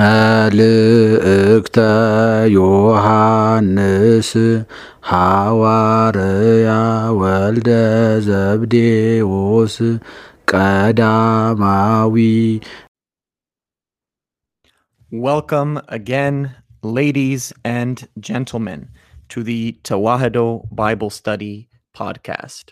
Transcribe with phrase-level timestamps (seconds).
[0.00, 1.76] መልእክተ
[2.56, 4.30] ዮሐንስ
[5.10, 6.68] ሐዋርያ
[7.20, 7.68] ወልደ
[8.28, 9.76] ዘብዴዎስ
[10.52, 12.16] ቀዳማዊ
[15.26, 16.36] Welcome again,
[16.98, 17.44] ladies
[17.78, 17.96] and
[18.28, 18.80] gentlemen,
[19.32, 20.46] to the Tawahado
[20.82, 21.56] Bible Study
[21.94, 22.66] Podcast,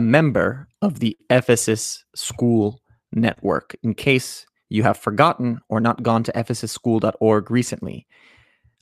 [0.00, 0.48] a member
[0.86, 1.84] of the Ephesus
[2.26, 2.66] School
[3.26, 3.68] Network.
[3.82, 4.30] In case
[4.68, 8.06] you have forgotten or not gone to ephesusschool.org recently,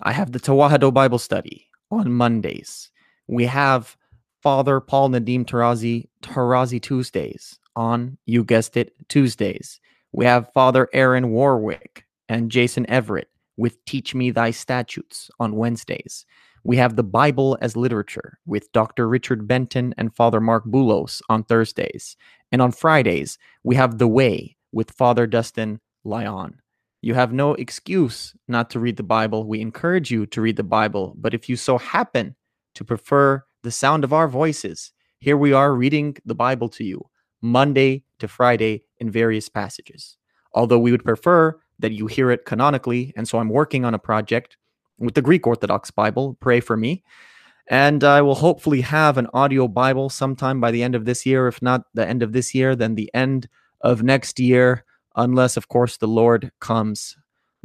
[0.03, 2.91] I have the Tawahado Bible Study on Mondays.
[3.27, 3.97] We have
[4.43, 9.81] Father Paul Nadim Tarazi, Tarazi Tuesdays on, you guessed it, Tuesdays.
[10.13, 16.25] We have Father Aaron Warwick and Jason Everett with Teach Me Thy Statutes on Wednesdays.
[16.65, 19.09] We have the Bible as Literature with Dr.
[19.09, 22.17] Richard Benton and Father Marc Boulos on Thursdays.
[22.51, 26.61] And on Fridays, we have The Way with Father Dustin Lyon.
[27.03, 29.47] You have no excuse not to read the Bible.
[29.47, 31.15] We encourage you to read the Bible.
[31.19, 32.35] But if you so happen
[32.75, 37.05] to prefer the sound of our voices, here we are reading the Bible to you
[37.43, 40.17] Monday to Friday in various passages.
[40.55, 43.99] Although we would prefer that you hear it canonically, and so I'm working on a
[43.99, 44.57] project
[44.99, 46.37] with the Greek Orthodox Bible.
[46.41, 47.03] Pray for me.
[47.69, 51.49] And I will hopefully have an audio Bible sometime by the end of this year.
[51.49, 53.49] If not the end of this year, then the end
[53.81, 54.85] of next year,
[55.17, 57.17] unless, of course, the Lord comes.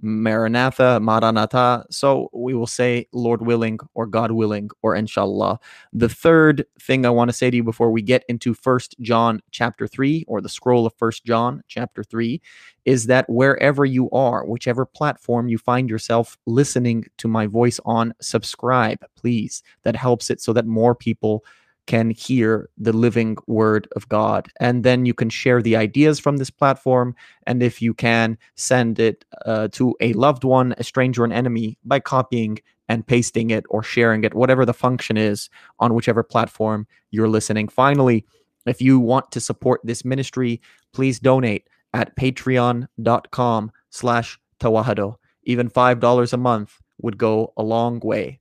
[0.02, 1.86] Maranatha, Maranatha.
[1.92, 5.60] So we will say Lord willing or God willing or inshallah.
[5.94, 9.42] The third thing I want to say to you before we get into First John
[9.52, 12.42] chapter 3 or the scroll of First John chapter 3
[12.86, 18.14] is that wherever you are, whichever platform you find yourself listening to my voice on,
[18.22, 19.62] subscribe, please.
[19.84, 21.44] That helps it so that more people
[21.92, 24.48] can hear the living word of God.
[24.62, 27.14] And then you can share the ideas from this platform.
[27.46, 31.78] And if you can, send it uh, to a loved one, a stranger, an enemy
[31.84, 36.88] by copying and pasting it or sharing it, whatever the function is on whichever platform
[37.10, 37.68] you're listening.
[37.68, 38.26] Finally,
[38.66, 40.62] if you want to support this ministry,
[40.94, 45.16] please donate at patreon.com slash tawahado.
[45.44, 48.40] Even $5 a month would go a long way.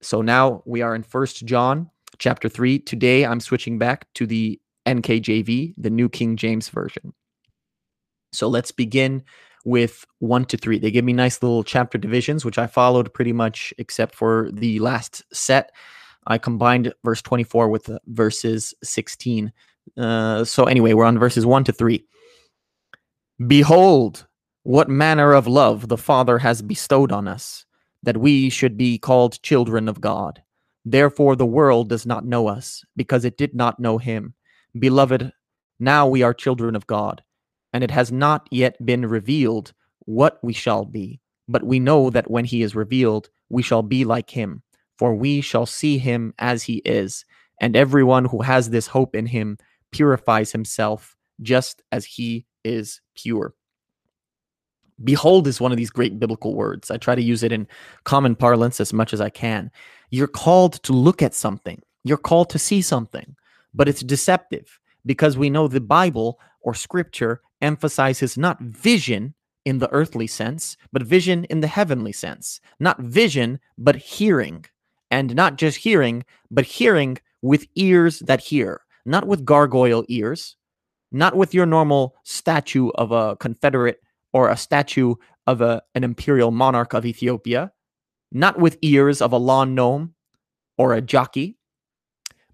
[0.00, 1.90] So now we are in First John
[2.22, 2.78] chapter 3.
[2.78, 7.12] Today I'm switching back to the NKJV, the New King James Version.
[8.32, 9.24] So let's begin
[9.64, 10.78] with 1 to 3.
[10.78, 14.78] They give me nice little chapter divisions, which I followed pretty much except for the
[14.78, 15.72] last set.
[16.28, 19.52] I combined verse 24 with verses 16.
[19.96, 22.04] Uh, so anyway, we're on verses 1 to 3.
[23.48, 24.28] Behold,
[24.62, 27.66] what manner of love the Father has bestowed on us,
[28.04, 30.40] that we should be called children of God.
[30.84, 34.34] Therefore, the world does not know us, because it did not know him.
[34.78, 35.32] Beloved,
[35.78, 37.22] now we are children of God,
[37.72, 41.20] and it has not yet been revealed what we shall be.
[41.48, 44.62] But we know that when he is revealed, we shall be like him,
[44.98, 47.24] for we shall see him as he is.
[47.60, 49.58] And everyone who has this hope in him
[49.90, 53.54] purifies himself just as he is pure.
[55.04, 56.90] Behold is one of these great biblical words.
[56.90, 57.66] I try to use it in
[58.04, 59.70] common parlance as much as I can.
[60.10, 63.36] You're called to look at something, you're called to see something,
[63.74, 69.90] but it's deceptive because we know the Bible or scripture emphasizes not vision in the
[69.92, 72.60] earthly sense, but vision in the heavenly sense.
[72.80, 74.64] Not vision, but hearing.
[75.10, 80.56] And not just hearing, but hearing with ears that hear, not with gargoyle ears,
[81.10, 84.00] not with your normal statue of a Confederate
[84.32, 85.14] or a statue
[85.46, 87.72] of a, an imperial monarch of Ethiopia,
[88.30, 90.14] not with ears of a lawn gnome
[90.78, 91.58] or a jockey,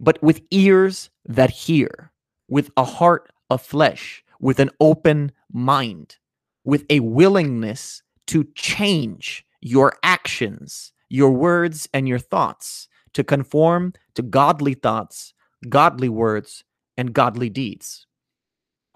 [0.00, 2.12] but with ears that hear,
[2.48, 6.16] with a heart of flesh, with an open mind,
[6.64, 14.22] with a willingness to change your actions, your words, and your thoughts to conform to
[14.22, 15.34] godly thoughts,
[15.68, 16.64] godly words,
[16.96, 18.06] and godly deeds.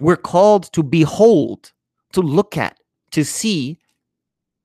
[0.00, 1.72] We're called to behold
[2.12, 2.78] to look at,
[3.12, 3.78] to see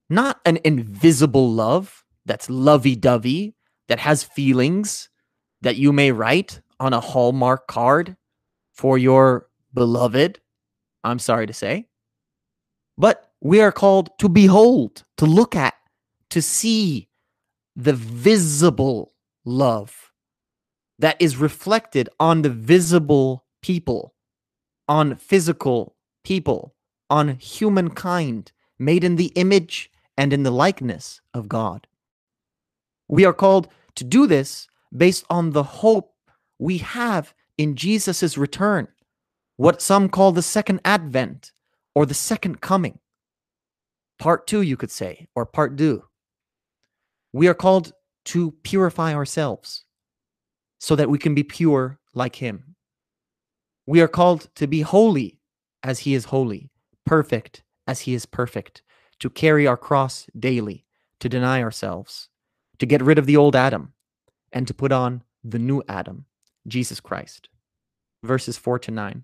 [0.10, 3.56] not an invisible love that's lovey dovey,
[3.88, 5.10] that has feelings
[5.62, 8.16] that you may write on a Hallmark card
[8.74, 10.40] for your beloved.
[11.04, 11.88] I'm sorry to say.
[12.98, 15.76] But we are called to behold, to look at,
[16.32, 17.08] to see
[17.76, 19.14] the visible
[19.46, 20.12] love
[21.00, 24.14] that is reflected on the visible people,
[24.88, 26.76] on physical people
[27.10, 31.88] on humankind made in the image and in the likeness of God.
[33.08, 36.14] We are called to do this based on the hope
[36.60, 38.88] we have in Jesus' return,
[39.58, 41.52] what some call the second advent
[41.96, 43.00] or the second coming.
[44.20, 46.04] part two, you could say, or part deux.
[47.34, 47.94] We are called
[48.26, 49.86] to purify ourselves
[50.80, 52.76] so that we can be pure like Him.
[53.86, 55.40] We are called to be holy
[55.84, 56.70] as He is holy,
[57.08, 58.84] perfect as He is perfect,
[59.20, 60.86] to carry our cross daily,
[61.20, 62.30] to deny ourselves,
[62.80, 63.94] to get rid of the old Adam,
[64.52, 66.26] and to put on the new Adam,
[66.68, 67.50] Jesus Christ.
[68.24, 69.24] Verses 4 to 9.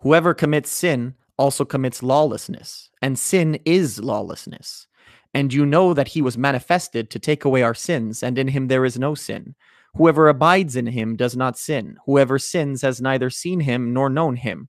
[0.00, 4.86] Whoever commits sin also commits lawlessness, and sin is lawlessness.
[5.32, 8.68] And you know that he was manifested to take away our sins, and in him
[8.68, 9.54] there is no sin.
[9.94, 11.96] Whoever abides in him does not sin.
[12.06, 14.68] Whoever sins has neither seen him nor known him.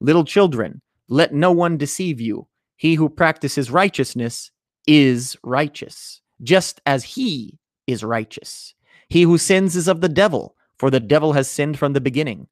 [0.00, 2.46] Little children, let no one deceive you.
[2.76, 4.50] He who practices righteousness
[4.86, 8.74] is righteous, just as he is righteous.
[9.08, 12.48] He who sins is of the devil, for the devil has sinned from the beginning.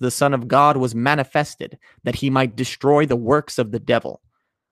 [0.00, 4.20] The Son of God was manifested that he might destroy the works of the devil.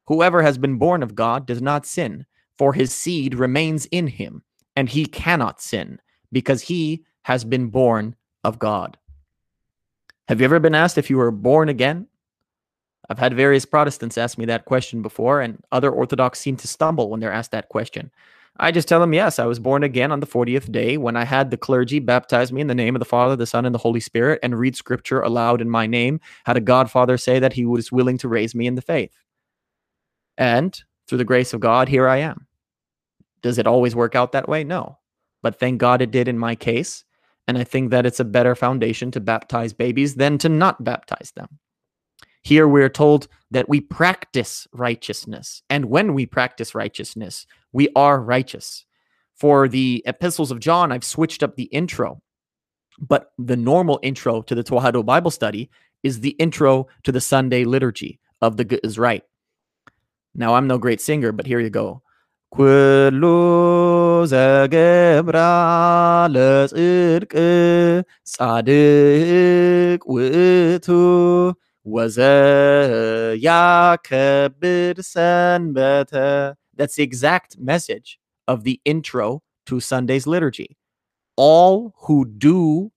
[0.06, 2.26] Whoever has been born of God does not sin,
[2.58, 4.42] for his seed remains in him,
[4.74, 6.00] and he cannot sin,
[6.32, 8.96] because he has been born of God.
[10.28, 12.06] Have you ever been asked if you were born again?
[13.10, 17.10] I've had various Protestants ask me that question before, and other Orthodox seem to stumble
[17.10, 18.12] when they're asked that question.
[18.56, 21.24] I just tell them, yes, I was born again on the 40th day when I
[21.24, 23.80] had the clergy baptize me in the name of the Father, the Son, and the
[23.80, 26.20] Holy Spirit and read scripture aloud in my name.
[26.44, 29.16] Had a Godfather say that he was willing to raise me in the faith.
[30.38, 32.46] And through the grace of God, here I am.
[33.42, 34.62] Does it always work out that way?
[34.62, 34.98] No.
[35.42, 37.04] But thank God it did in my case.
[37.48, 41.32] And I think that it's a better foundation to baptize babies than to not baptize
[41.34, 41.58] them.
[42.49, 45.63] Here we're told that we practice righteousness.
[45.69, 48.85] And when we practice righteousness, we are righteous.
[49.35, 52.21] For the epistles of John, I've switched up the intro.
[52.99, 55.69] But the normal intro to the Tewahedo Bible study
[56.03, 59.23] is the intro to the Sunday liturgy of the Good is Right.
[60.33, 62.01] Now, I'm no great singer, but here you go.
[62.55, 63.23] ኩሉ
[64.31, 65.37] ዘገብራ
[66.33, 67.33] ለጽድቅ
[68.33, 72.16] ጻድቅ ውእቱ ወዘያከብድ ሰንበተ That's
[76.96, 78.18] the exact message
[78.48, 80.76] of the intro to Sunday's liturgy.
[81.36, 82.92] All who do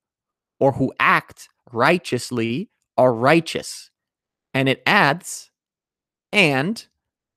[0.60, 3.90] or who act righteously are righteous.
[4.54, 5.50] And it adds,
[6.32, 6.86] and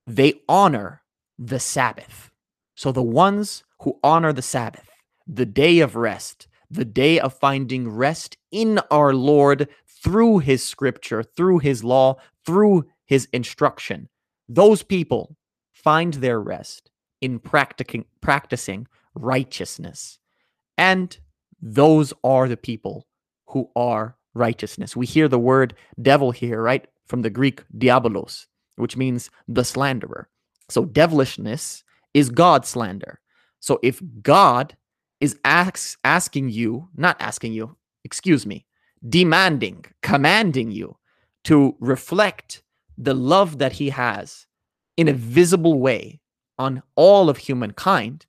[0.06, 1.02] they honor
[1.38, 2.31] the Sabbath.
[2.75, 4.88] So the ones who honor the Sabbath,
[5.26, 9.69] the day of rest, the day of finding rest in our Lord
[10.06, 12.14] through his scripture, through his law,
[12.44, 14.08] through his instruction,
[14.49, 15.37] those people
[15.73, 18.87] find their rest in practicing practicing
[19.17, 20.20] righteousness.
[20.79, 21.19] And
[21.61, 23.08] those are the people
[23.49, 24.94] who are righteousness.
[24.94, 26.87] We hear the word devil here, right?
[27.06, 30.29] From the Greek diabolos, which means the slanderer.
[30.69, 31.82] So devilishness
[32.14, 33.19] is God slander.
[33.59, 34.76] So if God
[35.20, 38.65] is ask, asking you, not asking you, excuse me,
[39.08, 40.97] demanding, commanding you
[41.44, 42.62] to reflect
[42.99, 44.47] the love that he has
[44.97, 46.20] in a visible way
[46.58, 48.26] on all of humankind,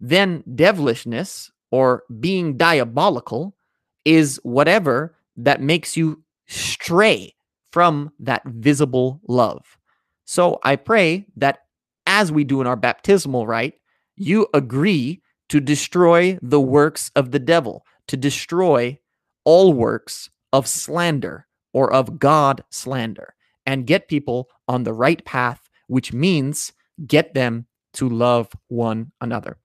[0.00, 3.56] then devilishness or being diabolical
[4.04, 7.34] is whatever that makes you stray
[7.70, 9.78] from that visible love.
[10.24, 11.60] So I pray that
[12.06, 13.74] as we do in our baptismal rite,
[14.16, 18.98] you agree to destroy the works of the devil, to destroy
[19.44, 23.34] all works of slander or of God slander,
[23.64, 26.72] and get people on the right path, which means
[27.06, 29.58] get them to love one another.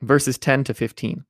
[0.00, 1.24] Verses 10 to 15.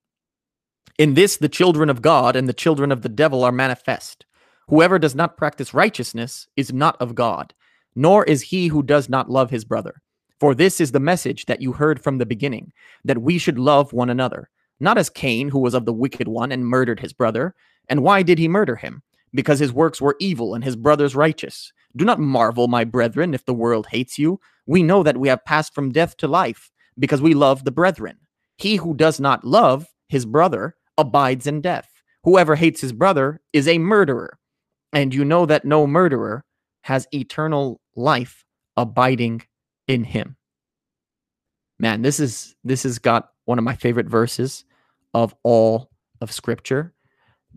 [0.98, 4.26] In this, the children of God and the children of the devil are manifest.
[4.68, 7.54] Whoever does not practice righteousness is not of God,
[7.94, 10.00] nor is he who does not love his brother.
[10.38, 12.72] For this is the message that you heard from the beginning,
[13.04, 16.52] that we should love one another, not as Cain, who was of the wicked one
[16.52, 17.54] and murdered his brother.
[17.88, 19.02] And why did he murder him?
[19.34, 21.72] Because his works were evil and his brothers righteous.
[21.96, 24.40] Do not marvel, my brethren, if the world hates you.
[24.66, 28.18] We know that we have passed from death to life, because we love the brethren.
[28.58, 31.88] He who does not love his brother abides in death.
[32.24, 34.38] Whoever hates his brother is a murderer.
[34.92, 36.44] And you know that no murderer
[36.82, 38.44] has eternal life
[38.76, 39.42] abiding
[39.88, 40.36] in him.
[41.78, 44.64] Man, this is this has got one of my favorite verses
[45.14, 46.92] of all of scripture.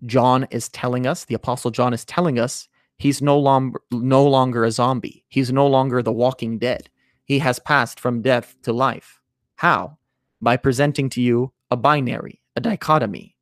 [0.05, 4.63] John is telling us, the apostle John is telling us he's no longer no longer
[4.63, 5.23] a zombie.
[5.27, 6.89] He's no longer the walking dead.
[7.23, 9.19] He has passed from death to life.
[9.55, 9.97] How?
[10.41, 13.35] By presenting to you a binary, a dichotomy,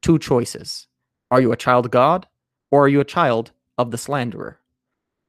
[0.00, 0.88] two choices.
[1.30, 2.26] Are you a child of God
[2.70, 4.60] or are you a child of the slanderer?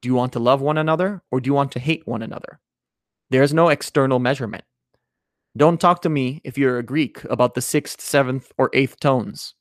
[0.01, 2.22] Do Do you want to love one another or do you want to hate one
[2.22, 2.60] another?
[3.29, 4.63] There's no external measurement.
[5.58, 9.56] Don't talk to me if you're a Greek about the sixth, seventh, or eighth tones.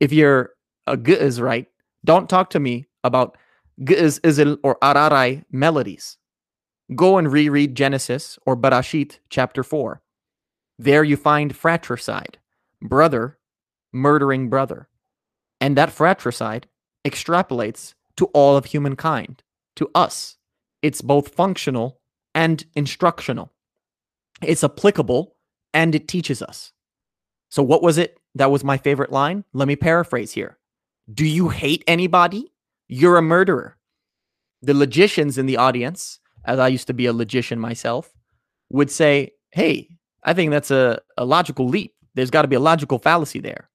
[0.00, 0.50] If you're
[0.86, 1.66] a uh, right,
[2.04, 3.36] don't talk to me about
[3.80, 6.16] Ge'ez, Ezel, or Araray melodies.
[6.94, 10.00] Go and reread Genesis or Bereshit chapter 4.
[10.78, 12.38] There you find fratricide,
[12.80, 13.38] brother
[13.96, 14.88] murdering brother.
[15.60, 16.68] And that fratricide
[17.04, 19.42] extrapolates to all of humankind,
[19.76, 20.36] to us.
[20.82, 22.00] It's both functional
[22.34, 23.52] and instructional.
[24.42, 25.36] It's applicable
[25.72, 26.72] and it teaches us.
[27.48, 29.44] So, what was it that was my favorite line?
[29.52, 30.58] Let me paraphrase here.
[31.12, 32.52] Do you hate anybody?
[32.88, 33.76] You're a murderer.
[34.62, 38.12] The logicians in the audience, as I used to be a logician myself,
[38.70, 39.88] would say, Hey,
[40.22, 41.94] I think that's a, a logical leap.
[42.14, 43.70] There's got to be a logical fallacy there.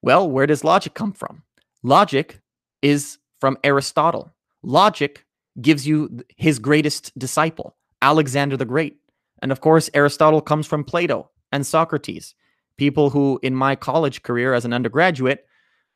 [0.00, 1.42] Well, where does logic come from?
[1.82, 2.40] Logic
[2.80, 4.32] is from Aristotle.
[4.62, 5.24] Logic
[5.60, 8.96] gives you his greatest disciple, Alexander the Great.
[9.40, 12.34] And of course, Aristotle comes from Plato and Socrates,
[12.76, 15.46] people who, in my college career as an undergraduate,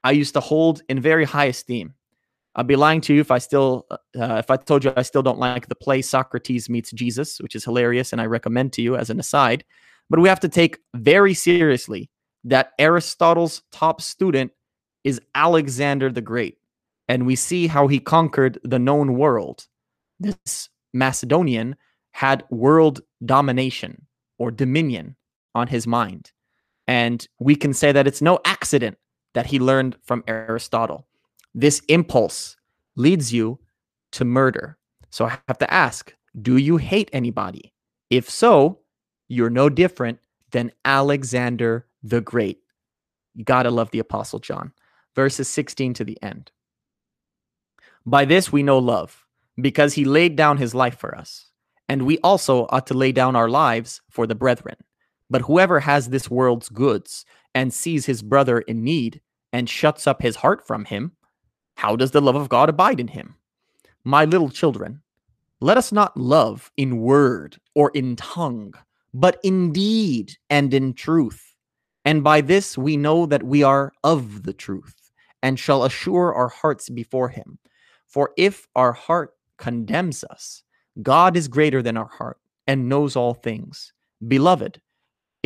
[0.05, 1.95] I used to hold in very high esteem.
[2.55, 5.23] I'd be lying to you if I still, uh, if I told you I still
[5.23, 8.97] don't like the play Socrates meets Jesus, which is hilarious, and I recommend to you
[8.97, 9.65] as an aside.
[10.09, 12.11] But we have to take very seriously
[12.45, 14.53] that Aristotle's top student
[15.05, 16.59] is Alexander the Great.
[17.09, 19.67] And we see how he conquered the known world.
[20.19, 21.77] This Macedonian
[22.13, 24.07] had world domination
[24.39, 25.17] or dominion
[25.55, 26.33] on his mind.
[26.87, 28.99] And we can say that it's no accident
[29.35, 31.07] that he learned from Aristotle.
[31.55, 32.57] This impulse
[32.95, 33.59] leads you
[34.13, 34.79] to murder.
[35.11, 37.73] So I have to ask do you hate anybody?
[38.11, 38.81] If so,
[39.29, 40.19] you're no different
[40.51, 42.61] than Alexander the Great.
[43.35, 44.73] You got to love the Apostle John.
[45.15, 46.51] Verses 16 to the end.
[48.05, 49.27] By this we know love,
[49.61, 51.51] because he laid down his life for us.
[51.89, 54.77] And we also ought to lay down our lives for the brethren.
[55.29, 59.21] But whoever has this world's goods and sees his brother in need
[59.53, 61.13] and shuts up his heart from him,
[61.77, 63.35] how does the love of God abide in him?
[64.05, 65.03] My little children,
[65.61, 68.75] let us not love in word or in tongue,
[69.13, 71.55] but in deed and in truth.
[72.05, 74.95] And by this we know that we are of the truth,
[75.43, 77.59] and shall assure our hearts before him.
[78.07, 80.63] For if our heart condemns us,
[81.03, 83.93] God is greater than our heart and knows all things.
[84.29, 84.81] Beloved,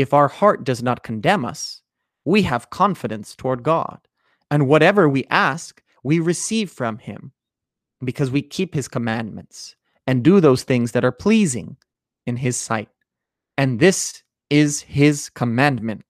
[0.00, 1.82] if our heart does not condemn us,
[2.24, 3.98] we have confidence toward God.
[4.50, 7.32] And whatever we ask, we receive from him
[8.02, 9.76] because we keep his commandments
[10.06, 11.76] and do those things that are pleasing
[12.26, 12.88] in his sight.
[13.58, 16.02] And this is his commandment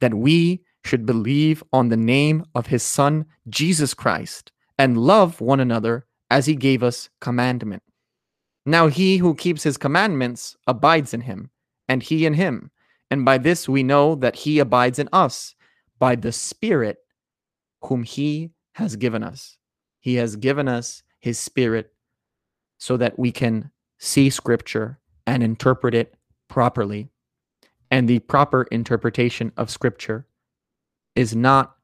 [0.00, 5.60] that we should believe on the name of his Son, Jesus Christ, and love one
[5.60, 7.82] another as he gave us commandment.
[8.66, 11.50] Now he who keeps his commandments abides in him,
[11.88, 12.70] and he in him.
[13.14, 15.54] And by this we know that he abides in us,
[16.00, 16.98] by the Spirit
[17.84, 19.56] whom he has given us.
[20.00, 21.94] He has given us his Spirit
[22.76, 26.16] so that we can see Scripture and interpret it
[26.48, 27.08] properly
[27.94, 30.26] and the proper interpretation of scripture
[31.14, 31.76] is not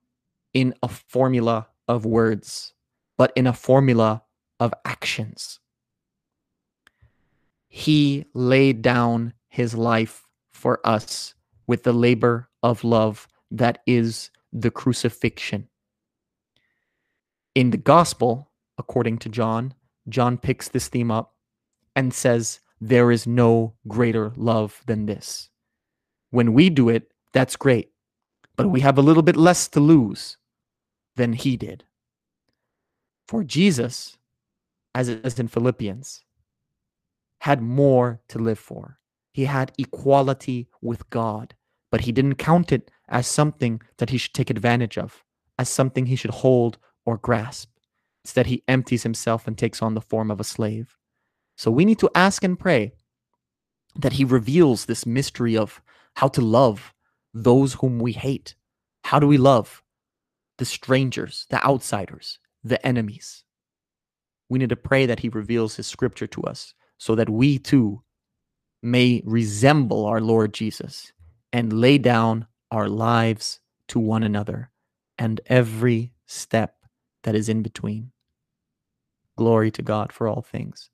[0.53, 2.75] in a formula of words,
[3.17, 4.25] but in a formula
[4.59, 5.61] of actions.
[7.69, 10.25] He laid down his life
[10.61, 11.35] for us
[11.67, 15.69] with the labor of love that is the crucifixion.
[17.55, 19.75] In the gospel, according to John,
[20.09, 21.35] John picks this theme up
[21.97, 25.51] and says, There is no greater love than this
[26.31, 27.91] when we do it, that's great.
[28.57, 30.37] But we have a little bit less to lose
[31.17, 31.85] than he did.
[33.27, 34.17] For Jesus,
[34.95, 36.25] as, as in Philippians,
[37.39, 38.99] had more to live for.
[39.33, 41.55] He had equality with God,
[41.91, 45.25] but he didn't count it as something that he should take advantage of,
[45.59, 47.71] as something he should hold or grasp.
[48.25, 50.97] Instead, he empties himself and takes on the form of a slave.
[51.57, 52.93] So we need to ask and pray
[53.97, 55.81] that he reveals this mystery of
[56.17, 56.95] how to love
[57.33, 58.55] those whom we hate.
[59.05, 59.83] How do we love
[60.59, 63.45] the strangers, the outsiders, the enemies?
[64.49, 68.03] We need to pray that He reveals His scripture to us so that we too
[68.83, 71.13] may resemble our Lord Jesus
[71.53, 74.71] and lay down our lives to one another
[75.19, 76.77] and every step
[77.25, 78.13] that is in between.
[79.37, 80.91] Glory to God for all things.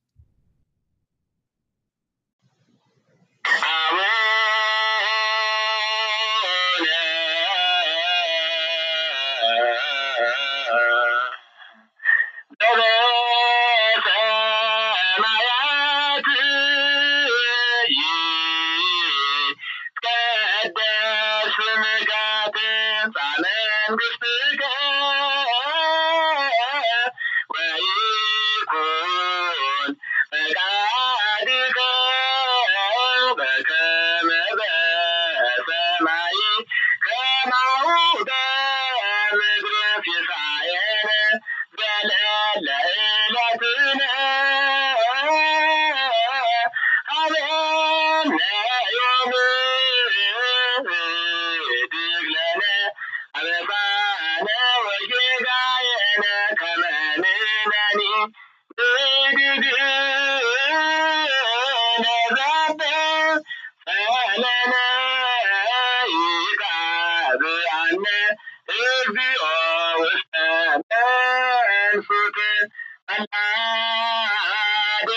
[73.18, 73.26] na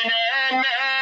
[0.08, 0.20] na
[0.52, 0.99] na na